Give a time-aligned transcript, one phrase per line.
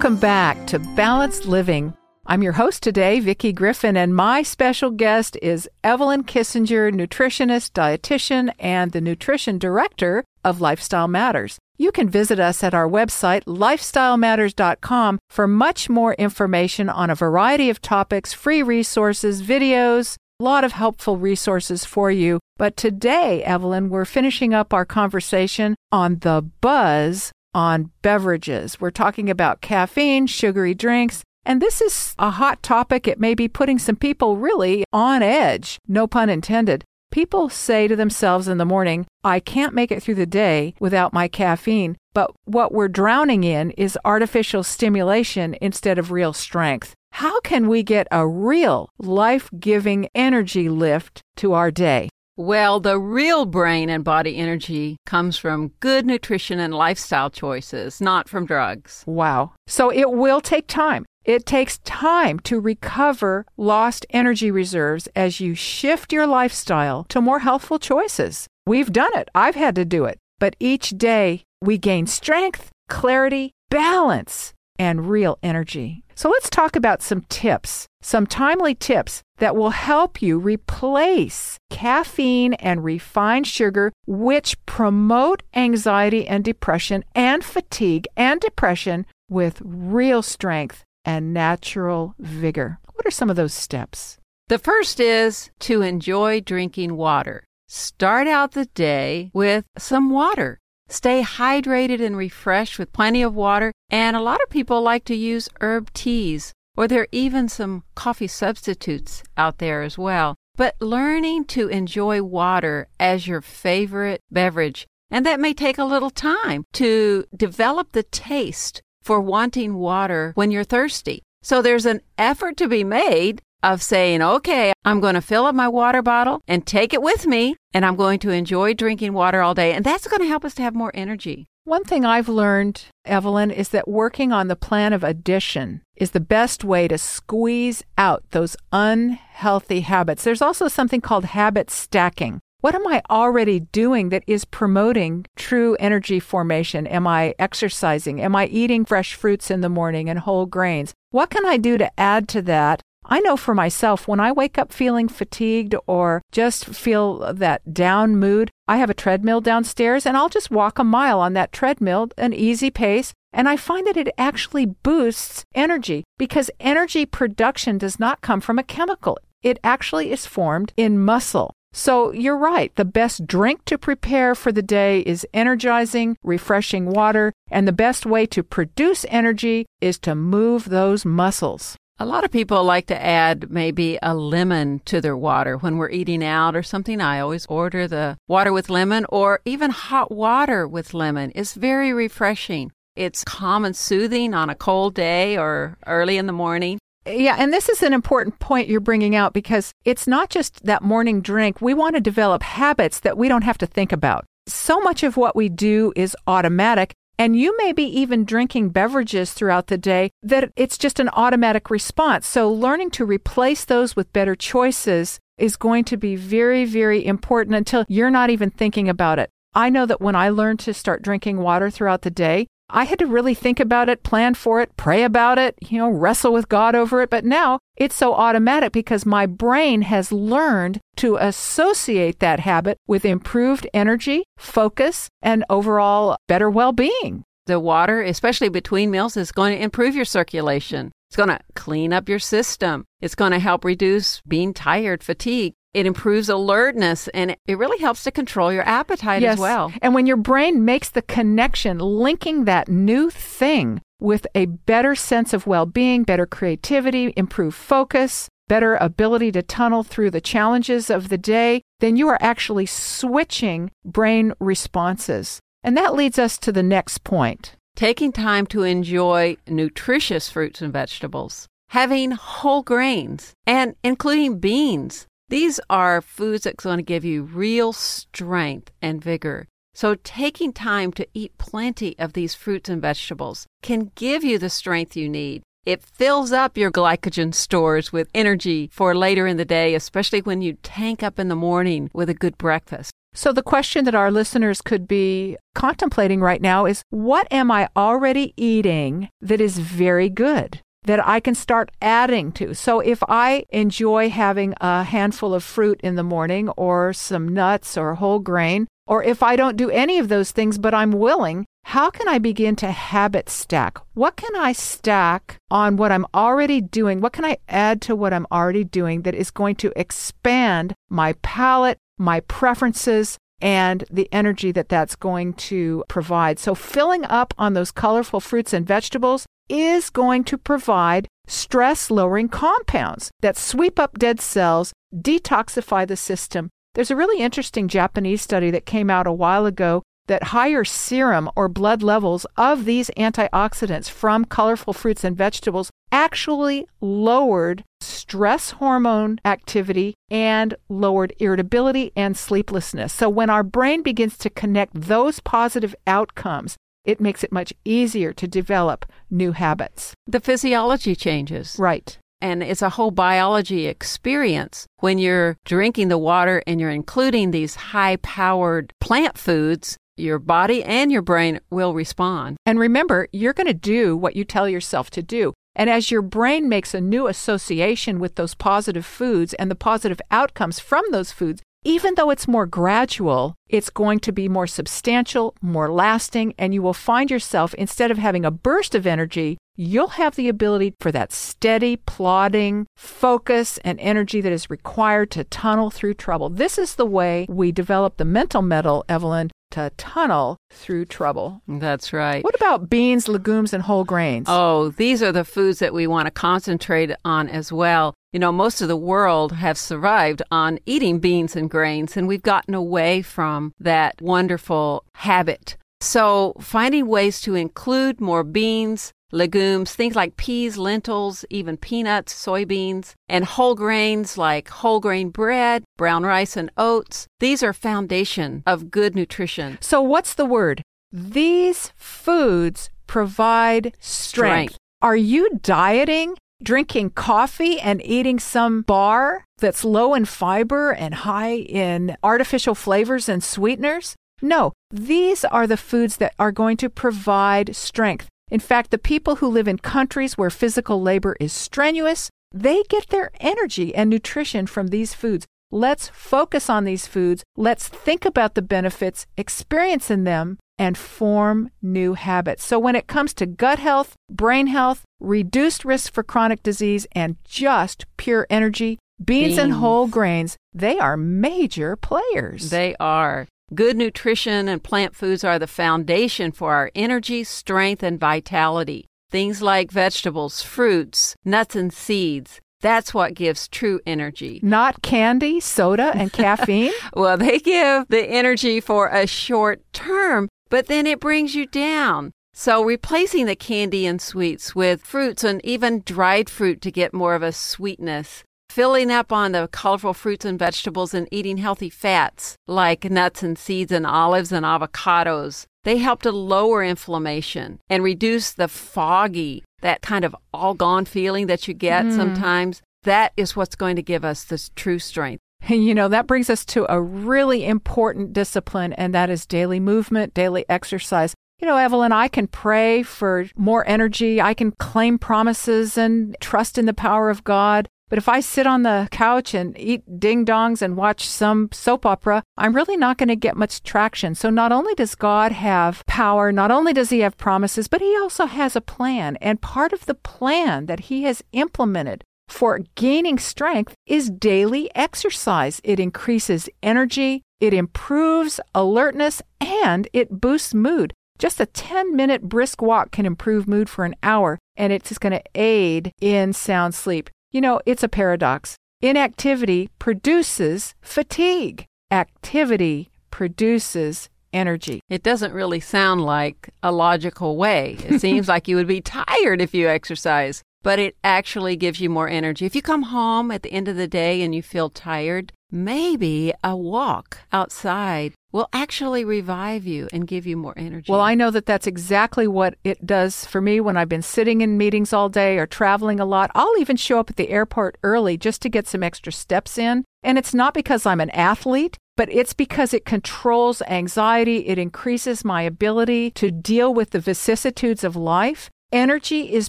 [0.00, 1.92] Welcome back to Balanced Living.
[2.24, 8.50] I'm your host today, Vicki Griffin, and my special guest is Evelyn Kissinger, nutritionist, dietitian,
[8.58, 11.58] and the nutrition director of Lifestyle Matters.
[11.76, 17.68] You can visit us at our website, lifestylematters.com, for much more information on a variety
[17.68, 22.40] of topics, free resources, videos, a lot of helpful resources for you.
[22.56, 28.80] But today, Evelyn, we're finishing up our conversation on the buzz on beverages.
[28.80, 33.08] We're talking about caffeine, sugary drinks, and this is a hot topic.
[33.08, 36.84] It may be putting some people really on edge, no pun intended.
[37.10, 41.12] People say to themselves in the morning, I can't make it through the day without
[41.12, 41.96] my caffeine.
[42.14, 46.94] But what we're drowning in is artificial stimulation instead of real strength.
[47.12, 52.08] How can we get a real life giving energy lift to our day?
[52.40, 58.30] Well, the real brain and body energy comes from good nutrition and lifestyle choices, not
[58.30, 59.04] from drugs.
[59.06, 59.52] Wow.
[59.66, 61.04] So it will take time.
[61.26, 67.40] It takes time to recover lost energy reserves as you shift your lifestyle to more
[67.40, 68.46] healthful choices.
[68.64, 69.28] We've done it.
[69.34, 70.16] I've had to do it.
[70.38, 76.02] But each day we gain strength, clarity, balance, and real energy.
[76.14, 82.54] So let's talk about some tips, some timely tips that will help you replace caffeine
[82.54, 90.82] and refined sugar, which promote anxiety and depression and fatigue and depression with real strength
[91.04, 92.78] and natural vigor.
[92.94, 94.16] What are some of those steps?
[94.48, 97.44] The first is to enjoy drinking water.
[97.68, 100.58] Start out the day with some water.
[100.90, 103.72] Stay hydrated and refreshed with plenty of water.
[103.90, 107.84] And a lot of people like to use herb teas, or there are even some
[107.94, 110.34] coffee substitutes out there as well.
[110.56, 116.10] But learning to enjoy water as your favorite beverage, and that may take a little
[116.10, 121.22] time to develop the taste for wanting water when you're thirsty.
[121.42, 125.54] So there's an effort to be made of saying, okay, I'm going to fill up
[125.54, 129.42] my water bottle and take it with me, and I'm going to enjoy drinking water
[129.42, 129.72] all day.
[129.72, 131.46] And that's going to help us to have more energy.
[131.64, 136.20] One thing I've learned, Evelyn, is that working on the plan of addition is the
[136.20, 140.24] best way to squeeze out those unhealthy habits.
[140.24, 142.40] There's also something called habit stacking.
[142.60, 146.86] What am I already doing that is promoting true energy formation?
[146.86, 148.20] Am I exercising?
[148.20, 150.92] Am I eating fresh fruits in the morning and whole grains?
[151.10, 152.82] What can I do to add to that
[153.12, 158.14] I know for myself, when I wake up feeling fatigued or just feel that down
[158.14, 162.10] mood, I have a treadmill downstairs and I'll just walk a mile on that treadmill,
[162.16, 163.12] an easy pace.
[163.32, 168.60] And I find that it actually boosts energy because energy production does not come from
[168.60, 169.18] a chemical.
[169.42, 171.52] It actually is formed in muscle.
[171.72, 172.74] So you're right.
[172.76, 177.32] The best drink to prepare for the day is energizing, refreshing water.
[177.50, 181.76] And the best way to produce energy is to move those muscles.
[182.02, 185.90] A lot of people like to add maybe a lemon to their water when we're
[185.90, 186.98] eating out or something.
[186.98, 191.30] I always order the water with lemon or even hot water with lemon.
[191.34, 192.72] It's very refreshing.
[192.96, 196.78] It's calm and soothing on a cold day or early in the morning.
[197.04, 200.82] Yeah, and this is an important point you're bringing out because it's not just that
[200.82, 201.60] morning drink.
[201.60, 204.24] We want to develop habits that we don't have to think about.
[204.46, 209.34] So much of what we do is automatic, and you may be even drinking beverages
[209.34, 212.26] throughout the day that it's just an automatic response.
[212.26, 217.56] So, learning to replace those with better choices is going to be very, very important
[217.56, 219.28] until you're not even thinking about it.
[219.52, 222.98] I know that when I learned to start drinking water throughout the day, I had
[223.00, 226.48] to really think about it, plan for it, pray about it, you know, wrestle with
[226.48, 227.10] God over it.
[227.10, 233.06] But now it's so automatic because my brain has learned to associate that habit with
[233.06, 237.24] improved energy, focus, and overall better well being.
[237.46, 240.92] The water, especially between meals, is going to improve your circulation.
[241.08, 242.84] It's going to clean up your system.
[243.00, 245.54] It's going to help reduce being tired, fatigue.
[245.72, 249.34] It improves alertness and it really helps to control your appetite yes.
[249.34, 249.72] as well.
[249.80, 255.32] And when your brain makes the connection, linking that new thing with a better sense
[255.32, 261.08] of well being, better creativity, improved focus, better ability to tunnel through the challenges of
[261.08, 265.38] the day, then you are actually switching brain responses.
[265.62, 267.54] And that leads us to the next point.
[267.76, 275.60] Taking time to enjoy nutritious fruits and vegetables, having whole grains, and including beans these
[275.70, 279.46] are foods that's going to give you real strength and vigor.
[279.74, 284.50] So, taking time to eat plenty of these fruits and vegetables can give you the
[284.50, 285.42] strength you need.
[285.66, 290.40] It fills up your glycogen stores with energy for later in the day, especially when
[290.40, 292.92] you tank up in the morning with a good breakfast.
[293.12, 297.68] So, the question that our listeners could be contemplating right now is what am I
[297.76, 300.60] already eating that is very good?
[300.84, 302.54] That I can start adding to.
[302.54, 307.76] So, if I enjoy having a handful of fruit in the morning or some nuts
[307.76, 311.46] or whole grain, or if I don't do any of those things, but I'm willing,
[311.64, 313.78] how can I begin to habit stack?
[313.94, 317.00] What can I stack on what I'm already doing?
[317.00, 321.12] What can I add to what I'm already doing that is going to expand my
[321.22, 326.38] palate, my preferences, and the energy that that's going to provide?
[326.38, 332.28] So, filling up on those colorful fruits and vegetables is going to provide stress lowering
[332.28, 336.50] compounds that sweep up dead cells, detoxify the system.
[336.74, 341.30] There's a really interesting Japanese study that came out a while ago that higher serum
[341.36, 349.20] or blood levels of these antioxidants from colorful fruits and vegetables actually lowered stress hormone
[349.24, 352.92] activity and lowered irritability and sleeplessness.
[352.92, 358.12] So when our brain begins to connect those positive outcomes, it makes it much easier
[358.14, 359.94] to develop new habits.
[360.08, 361.54] The physiology changes.
[361.56, 361.96] Right.
[362.20, 367.54] And it's a whole biology experience when you're drinking the water and you're including these
[367.54, 372.36] high powered plant foods your body and your brain will respond.
[372.44, 375.32] And remember, you're going to do what you tell yourself to do.
[375.54, 380.00] And as your brain makes a new association with those positive foods and the positive
[380.10, 385.34] outcomes from those foods, even though it's more gradual, it's going to be more substantial,
[385.42, 389.88] more lasting, and you will find yourself, instead of having a burst of energy, you'll
[389.88, 395.68] have the ability for that steady, plodding focus and energy that is required to tunnel
[395.68, 396.30] through trouble.
[396.30, 401.42] This is the way we develop the mental mettle, Evelyn, to tunnel through trouble.
[401.46, 402.24] That's right.
[402.24, 404.26] What about beans, legumes, and whole grains?
[404.28, 407.94] Oh, these are the foods that we want to concentrate on as well.
[408.12, 412.22] You know, most of the world have survived on eating beans and grains, and we've
[412.22, 415.56] gotten away from that wonderful habit.
[415.80, 422.94] So, finding ways to include more beans, legumes, things like peas, lentils, even peanuts, soybeans,
[423.08, 427.06] and whole grains like whole grain bread, brown rice, and oats.
[427.20, 429.58] These are foundation of good nutrition.
[429.60, 430.62] So what's the word?
[430.92, 434.52] These foods provide strength.
[434.52, 434.56] strength.
[434.82, 441.36] Are you dieting, drinking coffee, and eating some bar that's low in fiber and high
[441.36, 443.94] in artificial flavors and sweeteners?
[444.22, 448.08] No, these are the foods that are going to provide strength.
[448.30, 452.88] In fact, the people who live in countries where physical labor is strenuous, they get
[452.88, 455.26] their energy and nutrition from these foods.
[455.50, 457.24] Let's focus on these foods.
[457.36, 462.44] Let's think about the benefits, experience in them, and form new habits.
[462.44, 467.16] So, when it comes to gut health, brain health, reduced risk for chronic disease, and
[467.24, 469.38] just pure energy, beans, beans.
[469.38, 472.50] and whole grains, they are major players.
[472.50, 473.26] They are.
[473.52, 478.86] Good nutrition and plant foods are the foundation for our energy, strength, and vitality.
[479.10, 482.40] Things like vegetables, fruits, nuts, and seeds.
[482.60, 484.38] That's what gives true energy.
[484.40, 486.70] Not candy, soda, and caffeine?
[486.94, 492.12] well, they give the energy for a short term, but then it brings you down.
[492.32, 497.16] So, replacing the candy and sweets with fruits and even dried fruit to get more
[497.16, 502.36] of a sweetness filling up on the colorful fruits and vegetables and eating healthy fats
[502.48, 505.46] like nuts and seeds and olives and avocados.
[505.64, 511.26] They help to lower inflammation and reduce the foggy, that kind of all gone feeling
[511.26, 511.94] that you get mm.
[511.94, 512.62] sometimes.
[512.82, 515.20] That is what's going to give us this true strength.
[515.48, 519.60] And you know, that brings us to a really important discipline, and that is daily
[519.60, 521.14] movement, daily exercise.
[521.38, 524.20] You know, Evelyn, I can pray for more energy.
[524.20, 527.68] I can claim promises and trust in the power of God.
[527.90, 531.84] But if I sit on the couch and eat ding dongs and watch some soap
[531.84, 534.14] opera, I'm really not going to get much traction.
[534.14, 537.96] So not only does God have power, not only does he have promises, but he
[537.96, 539.16] also has a plan.
[539.16, 545.60] And part of the plan that he has implemented for gaining strength is daily exercise.
[545.64, 550.92] It increases energy, it improves alertness, and it boosts mood.
[551.18, 555.12] Just a 10 minute brisk walk can improve mood for an hour, and it's going
[555.12, 557.10] to aid in sound sleep.
[557.32, 558.56] You know, it's a paradox.
[558.82, 561.64] Inactivity produces fatigue.
[561.90, 564.80] Activity produces energy.
[564.88, 567.76] It doesn't really sound like a logical way.
[567.86, 571.88] It seems like you would be tired if you exercise, but it actually gives you
[571.90, 572.46] more energy.
[572.46, 576.32] If you come home at the end of the day and you feel tired, maybe
[576.44, 580.92] a walk outside will actually revive you and give you more energy.
[580.92, 584.40] Well, I know that that's exactly what it does for me when I've been sitting
[584.40, 586.30] in meetings all day or traveling a lot.
[586.34, 589.84] I'll even show up at the airport early just to get some extra steps in.
[590.02, 594.46] And it's not because I'm an athlete, but it's because it controls anxiety.
[594.46, 598.48] It increases my ability to deal with the vicissitudes of life.
[598.72, 599.48] Energy is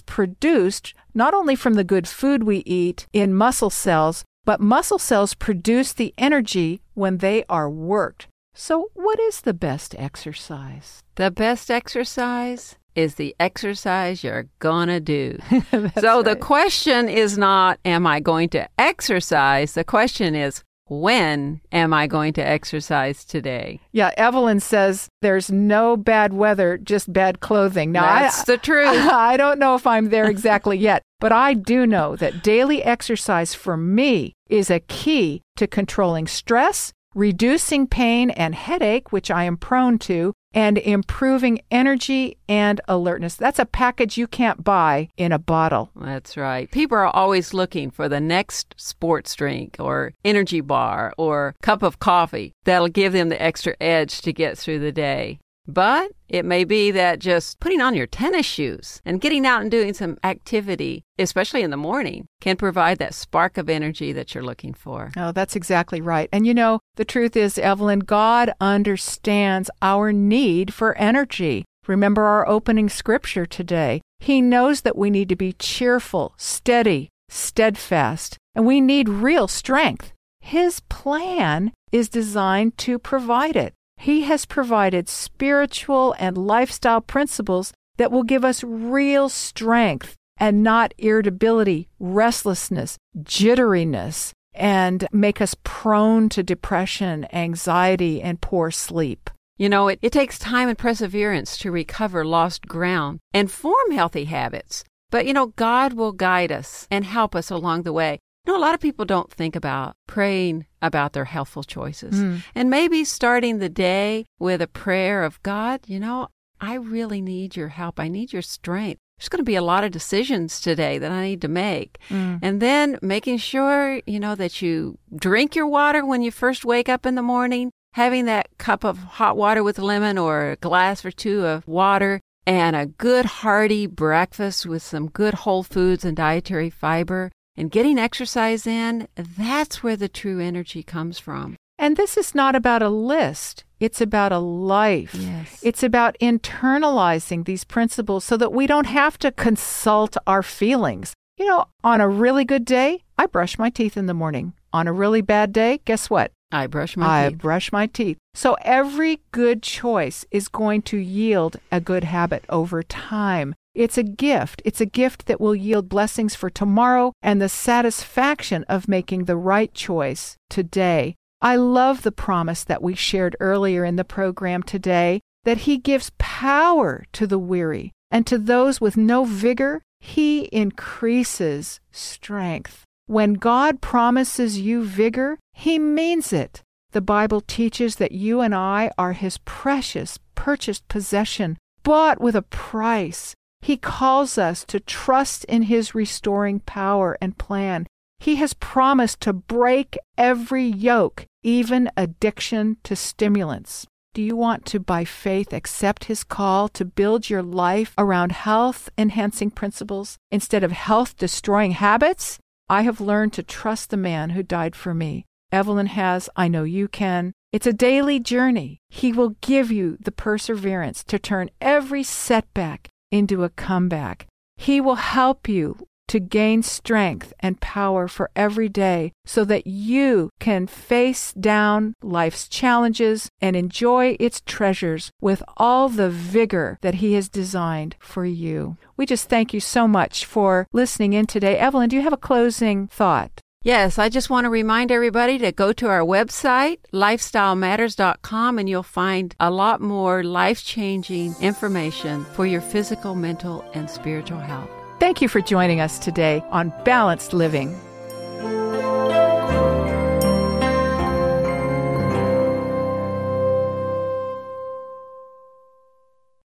[0.00, 5.34] produced not only from the good food we eat in muscle cells, but muscle cells
[5.34, 8.26] produce the energy when they are worked.
[8.54, 11.02] So, what is the best exercise?
[11.14, 15.38] The best exercise is the exercise you're gonna do.
[16.00, 16.24] so right.
[16.24, 19.74] the question is not, am I going to exercise?
[19.74, 20.62] The question is,
[21.00, 23.80] when am I going to exercise today?
[23.92, 27.92] Yeah, Evelyn says there's no bad weather, just bad clothing.
[27.92, 28.88] Now, that's I, the truth.
[29.12, 33.54] I don't know if I'm there exactly yet, but I do know that daily exercise
[33.54, 39.56] for me is a key to controlling stress, reducing pain and headache, which I am
[39.56, 43.36] prone to, and improving energy and alertness.
[43.36, 45.90] That's a package you can't buy in a bottle.
[45.96, 46.70] That's right.
[46.70, 51.98] People are always looking for the next sports drink or energy bar or cup of
[51.98, 55.38] coffee that'll give them the extra edge to get through the day.
[55.66, 59.70] But it may be that just putting on your tennis shoes and getting out and
[59.70, 64.42] doing some activity, especially in the morning, can provide that spark of energy that you're
[64.42, 65.12] looking for.
[65.16, 66.28] Oh, that's exactly right.
[66.32, 71.64] And you know, the truth is, Evelyn, God understands our need for energy.
[71.86, 74.00] Remember our opening scripture today.
[74.18, 80.12] He knows that we need to be cheerful, steady, steadfast, and we need real strength.
[80.40, 83.74] His plan is designed to provide it.
[84.02, 90.92] He has provided spiritual and lifestyle principles that will give us real strength and not
[90.98, 99.30] irritability, restlessness, jitteriness, and make us prone to depression, anxiety, and poor sleep.
[99.56, 104.24] You know, it, it takes time and perseverance to recover lost ground and form healthy
[104.24, 104.82] habits.
[105.12, 108.18] But, you know, God will guide us and help us along the way.
[108.44, 112.14] You know, a lot of people don't think about praying about their healthful choices.
[112.14, 112.42] Mm.
[112.54, 116.28] And maybe starting the day with a prayer of God, you know,
[116.60, 118.00] I really need your help.
[118.00, 118.98] I need your strength.
[119.18, 121.98] There's going to be a lot of decisions today that I need to make.
[122.08, 122.40] Mm.
[122.42, 126.88] And then making sure, you know, that you drink your water when you first wake
[126.88, 131.04] up in the morning, having that cup of hot water with lemon or a glass
[131.04, 136.16] or two of water and a good hearty breakfast with some good whole foods and
[136.16, 141.56] dietary fiber and getting exercise in, that's where the true energy comes from.
[141.78, 145.14] And this is not about a list, it's about a life.
[145.14, 145.58] Yes.
[145.62, 151.14] It's about internalizing these principles so that we don't have to consult our feelings.
[151.36, 154.52] You know, on a really good day, I brush my teeth in the morning.
[154.72, 156.30] On a really bad day, guess what?
[156.52, 157.12] I brush my teeth.
[157.12, 157.38] I teeth.
[157.38, 158.18] brush my teeth.
[158.34, 163.54] So every good choice is going to yield a good habit over time.
[163.74, 164.60] It's a gift.
[164.66, 169.36] It's a gift that will yield blessings for tomorrow and the satisfaction of making the
[169.36, 171.14] right choice today.
[171.40, 176.12] I love the promise that we shared earlier in the program today that He gives
[176.18, 182.84] power to the weary, and to those with no vigor, He increases strength.
[183.06, 186.62] When God promises you vigor, He means it.
[186.92, 192.42] The Bible teaches that you and I are His precious, purchased possession, bought with a
[192.42, 193.34] price.
[193.62, 197.86] He calls us to trust in His restoring power and plan.
[198.18, 203.86] He has promised to break every yoke, even addiction to stimulants.
[204.14, 208.90] Do you want to, by faith, accept His call to build your life around health
[208.98, 212.38] enhancing principles instead of health destroying habits?
[212.68, 215.24] I have learned to trust the man who died for me.
[215.52, 217.32] Evelyn has, I know you can.
[217.52, 218.80] It's a daily journey.
[218.88, 224.26] He will give you the perseverance to turn every setback into a comeback.
[224.56, 230.30] He will help you to gain strength and power for every day so that you
[230.40, 237.14] can face down life's challenges and enjoy its treasures with all the vigor that He
[237.14, 238.76] has designed for you.
[238.96, 241.56] We just thank you so much for listening in today.
[241.56, 243.40] Evelyn, do you have a closing thought?
[243.64, 248.82] Yes, I just want to remind everybody to go to our website, lifestylematters.com, and you'll
[248.82, 254.68] find a lot more life changing information for your physical, mental, and spiritual health.
[254.98, 257.78] Thank you for joining us today on Balanced Living.